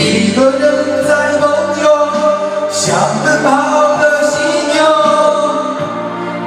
[0.00, 1.44] 一个人在梦
[1.82, 1.84] 游，
[2.70, 3.48] 像奔跑
[3.98, 4.32] 的犀
[4.72, 4.80] 牛，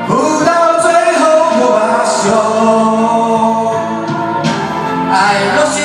[0.07, 0.11] 不
[0.43, 0.49] 到
[0.81, 0.85] 最
[1.19, 1.21] 后
[1.53, 2.11] 不罢休。
[5.11, 5.13] 爱
[5.55, 5.77] 若需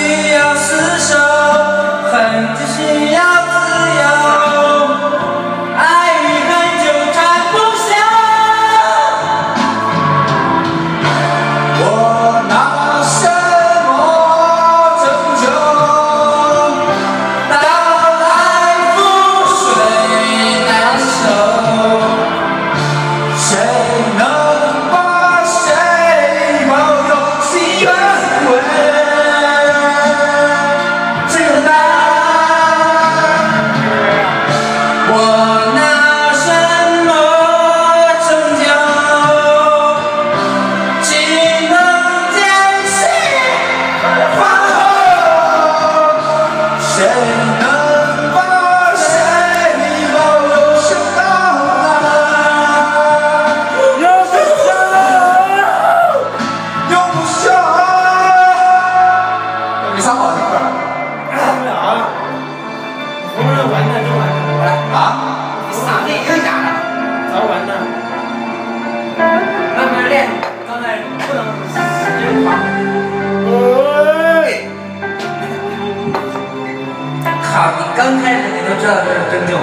[77.50, 79.56] 好，你刚开始你都知道这是真牛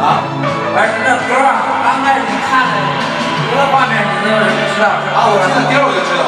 [0.00, 0.24] 啊，
[0.74, 1.40] 而那歌儿
[1.84, 2.74] 刚开始你看了
[3.44, 6.22] 一个画面，你就知道是啊，我听了第二我就知道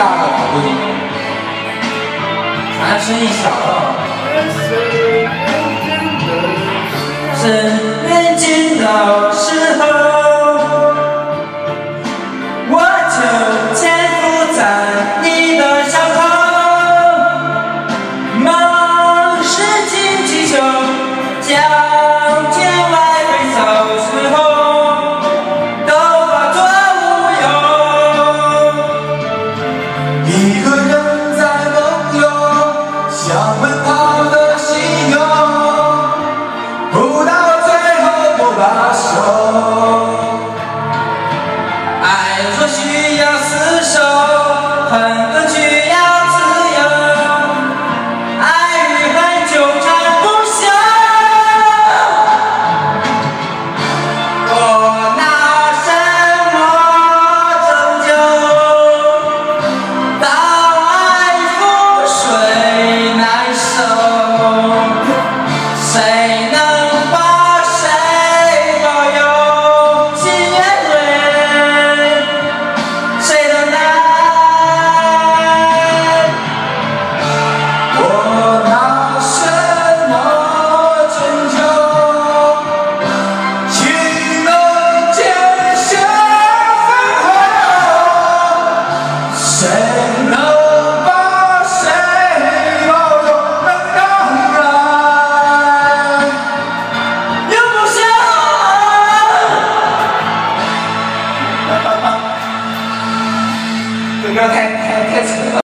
[0.00, 0.68] 大的我估计。
[2.80, 3.60] 反正声音小了。
[7.42, 7.48] 身
[8.06, 8.84] 边紧的
[9.32, 9.82] 时候
[12.68, 12.74] 我
[13.08, 13.16] 就
[13.74, 13.80] 潜
[14.20, 14.22] 伏
[14.54, 14.60] 在
[15.22, 16.18] 你的伤口
[18.40, 18.46] 梦
[19.42, 19.52] 是
[19.88, 19.90] 氢
[20.26, 20.52] 气球
[21.40, 21.48] 向
[22.52, 22.58] 天
[22.92, 23.58] 外飞走
[24.10, 24.36] 最后
[25.86, 25.90] 都
[26.26, 26.56] 化作
[27.00, 27.00] 乌
[27.40, 27.44] 有
[30.26, 30.28] 一
[30.62, 30.66] 颗
[39.12, 39.69] Oh.